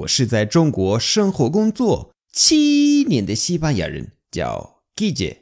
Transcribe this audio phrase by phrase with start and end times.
[0.00, 5.40] 我是在中国生活工作七年的西班牙人，叫 Gigi。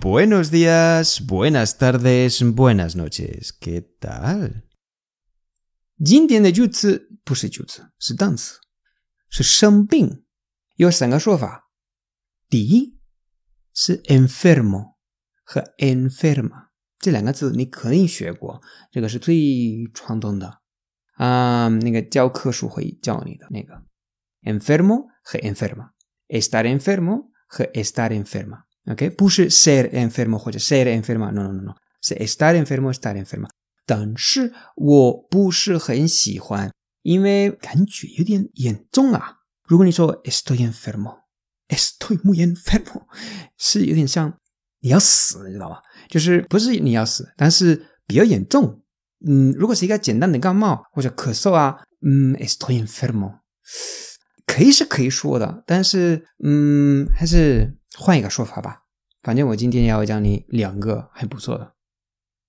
[0.00, 3.50] Buenos días, buenas tardes, buenas noches.
[3.58, 4.62] ¿Qué tal?
[6.04, 8.58] 今天的句子不是句子，是单词，
[9.30, 10.24] 是生病，
[10.76, 11.70] 有三个说法。
[12.50, 12.93] 第一
[13.74, 14.94] 是 enfermo
[15.44, 20.60] 和 enferma 这两个字，你肯定学过，这个是最传统的
[21.16, 23.82] 啊、那个教科书会教你的那个
[24.42, 28.62] enfermo 和 enferma，estar enfermo 和 estar enferma。
[28.90, 33.48] OK，不是 ser enfermo 或者 ser enferma，no no no no，是 estar enfermo estar enferma。
[33.86, 36.72] 但是我不是很喜欢，
[37.02, 39.38] 因为感觉有点严重啊。
[39.66, 40.56] 如果你说 estoy
[41.68, 43.06] Estoy muy enfermo，
[43.56, 44.38] 是有点像
[44.80, 45.80] 你要死，你知道吧？
[46.08, 48.82] 就是不是你要死，但是比较严重。
[49.26, 53.38] 嗯，如果是一个简单的感冒或者咳嗽啊，嗯，estoy enfermo，
[54.46, 58.82] 可以是可以说的，但是嗯，还是换一个说法吧。
[59.22, 61.72] 反正我今天要讲你两个还不错的。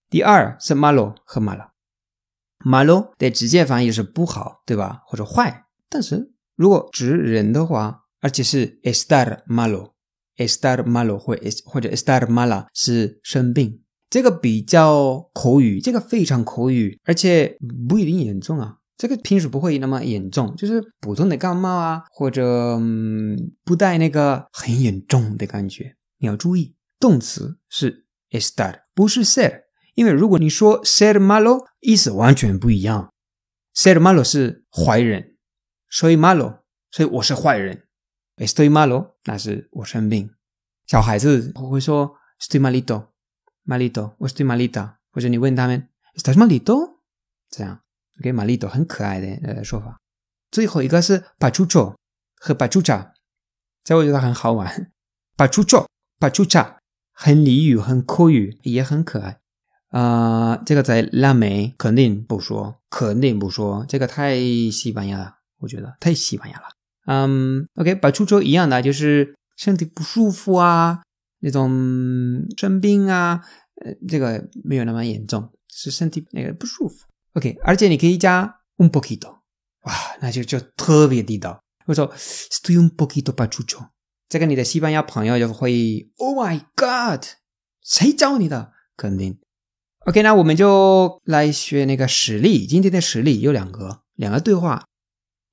[0.09, 5.01] 第二是 malo 和 mala，malo 的直接翻译是不好，对吧？
[5.07, 5.63] 或者坏。
[5.89, 17.55] 但是如果指人的话，而且是 estar malo，estar malo 或或者 estar mala 是生病，这个比较口语，这个非常口语，而且
[17.87, 18.77] 不一定严重啊。
[18.97, 22.43] 这个平时不会那么严重，就是普通的感冒啊，或者
[22.79, 25.95] 嗯不带那个很严重的感觉。
[26.17, 29.65] 你要注意，动词是 estar，不是 ser。
[29.93, 33.13] 因为如果你说 ser malo，意思完全不一样。
[33.75, 35.35] ser malo 是坏人
[35.91, 37.84] 所以 malo，所以我是坏人。
[38.37, 40.29] Estoy malo，那是我生病。
[40.87, 46.97] 小孩子会说 estoy malito，malito，我 estoy malita，或者你问他们 estás malito，
[47.49, 47.81] 这样
[48.19, 49.99] ，OK，malito 很可爱的呃说法。
[50.51, 51.95] 最后一个是 pachucho
[52.35, 53.11] 和 pachucha，
[53.83, 54.91] 这我觉得很好玩。
[55.35, 56.77] pachucho，pachucha
[57.11, 59.39] 很俚语，很口语，也很可爱。
[59.89, 64.37] 啊、呃，这个在拉美肯定不说，肯定不说，这个太
[64.69, 66.65] 西班牙了，我觉得太西班牙了。
[67.05, 71.01] 嗯，OK，把出州一样的，就是身体不舒服啊，
[71.39, 73.41] 那种生病啊，
[73.83, 77.05] 呃，这个没有那么严重，是身体那个不舒服。
[77.33, 79.39] OK，而且你可以加 un poquito，
[79.81, 81.61] 哇，那就就特别地道。
[81.85, 83.87] 我说，es un poquito pachucho，
[84.27, 87.23] 这个你的西班牙朋友就会 Oh my God，
[87.83, 88.71] 谁教你的？
[88.97, 89.37] 肯定。
[90.07, 92.65] OK，那我们就来学那个实例。
[92.65, 94.85] 今天的实例有两个，两个对话。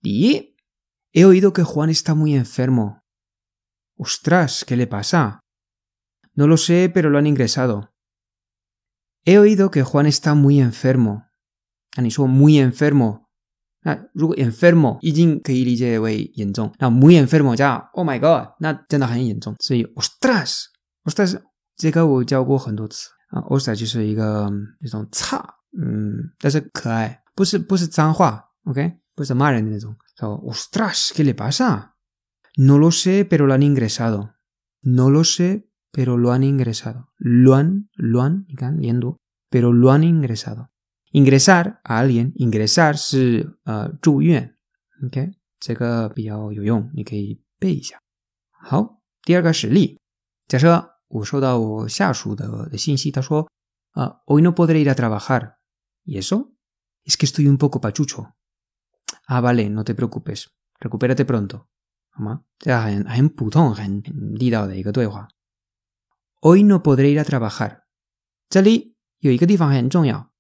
[0.00, 0.51] 第一
[1.13, 3.03] ，He oído que Juan está muy enfermo.
[3.97, 5.39] Ostras, ¿qué le pasa?
[6.33, 7.93] No lo sé, pero lo han ingresado.
[9.25, 11.23] He oído que Juan está muy enfermo.
[11.95, 13.25] 那你说 muy enfermo，
[13.81, 19.55] 那如果 enfermo 已经可以理解为严重，那 muy enfermo 加 Oh my God，那真的很严重。
[19.59, 21.41] 所以 ostras，ostras
[21.75, 23.09] 这个我教过很多次。
[23.29, 29.93] 啊 o s t a 就是一个那种差，嗯，但是可爱，不是不是脏话，OK，不是骂人的那种。
[30.15, 34.35] 说 Ostras，¿qué le pasa？No lo sé, pero lo han ingresado.
[34.81, 37.09] No lo sé, pero lo han ingresado.
[37.17, 39.17] Lo han, lo han，你看连读，
[39.49, 40.69] pero lo han ingresado.
[41.11, 44.55] Ingresar 啊alguien ingresar 是呃住院，
[45.05, 47.99] OK，这个比较有用，你可以背一下。
[48.51, 49.99] 好，第二个实例，
[50.47, 50.93] 假设。
[51.09, 56.51] 我收到我下属的的信息，他说：“啊，hoy no podré ir a trabajar。¿Y eso?
[57.05, 58.33] Es que estoy un poco pachucho.
[59.25, 60.47] Ah, vale, no te preocupes,
[60.79, 61.67] recupérate pronto，
[62.11, 62.43] 好吗？
[62.59, 65.27] 这很很普通、很地道的一个对话。
[66.41, 67.83] Hoy no podré ir a trabajar。
[68.49, 70.31] 这里有一个地方很重要，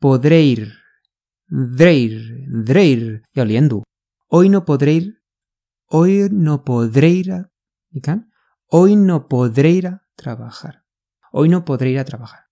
[0.00, 3.84] podré ir，podré，podré 要连读。
[4.28, 7.48] Hoy no podré ir，hoy no podré ir，
[7.90, 8.30] 你看。
[8.68, 10.82] Hoy no podré ir a trabajar.
[11.30, 12.46] Hoy no podré ir a trabajar.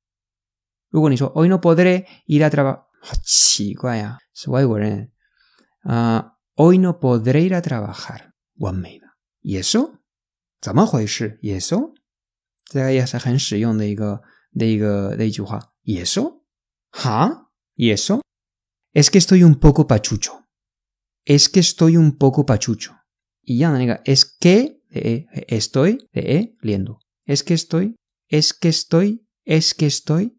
[0.91, 5.11] 如果你说 Hoy no podré ir a trabajar，好奇怪呀、啊，是外国人
[5.83, 6.21] 啊。
[6.21, 9.07] Uh, Hoy no podré ir a trabajar，完美的。¿
[9.43, 9.99] Y eso？
[10.61, 11.95] 怎么回事？¿Y eso？
[12.67, 14.23] 这个也是很实用的一个
[14.53, 16.45] 的一个的一句话。¿Y eso？
[16.93, 20.45] 哈？¿Y eso？Es que estoy un poco pachucho.
[21.25, 22.93] Es que estoy un poco pachucho.
[23.41, 27.01] 一样的那个 es que de e, estoy, de e, liendo.
[27.27, 27.97] Es que estoy,
[28.29, 30.39] es que estoy, es que estoy,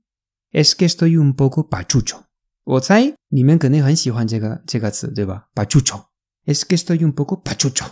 [0.51, 2.25] es que estoy un poco pachucho.
[2.63, 5.49] 我猜你们肯定很喜欢这个这个词，对吧？
[5.53, 6.05] pachucho.
[6.45, 7.85] Es que estoy un poco pachucho.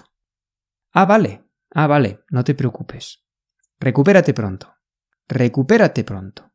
[0.92, 3.18] Ah, vale, ah, vale, no te preocupes.
[3.80, 6.50] recupérate pronto，recupérate pronto。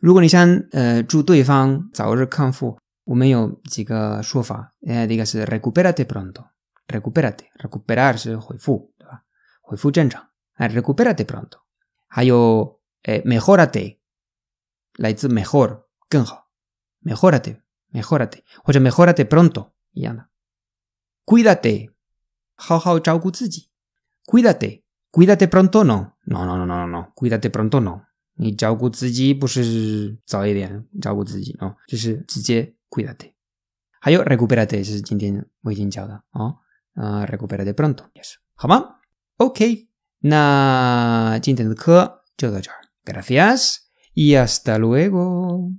[0.00, 9.22] 如果你想呃祝对方早日康复，我们有几个说法，呃，第一个是 recupérate pronto，recupérate，recuperar 是恢复，对吧？
[9.62, 11.60] 恢复正常，哎，recupérate pronto。
[12.08, 13.98] 还有，哎，mejórate，
[14.94, 16.48] 来自 mejor 更好
[17.02, 20.26] ，mejórate，mejórate，或者 mejórate pronto 一样的。
[21.24, 21.90] cuídate，
[22.54, 23.68] 好好照顾自己，
[24.26, 28.02] cuídate，cuídate pronto no，no，no，no，no，no，cuídate pronto no。
[28.38, 33.32] 你照顾自己不是早一点照顾自己哦，就是直接 cuídate。
[33.98, 36.58] 还有 recuperate 是今天我已经教的哦，
[36.94, 38.96] 呃，recuperate pronto 也是，好吗？
[39.38, 39.88] OK，
[40.18, 43.78] 那今天的课就到这儿，gracias
[44.12, 45.72] y hasta luego。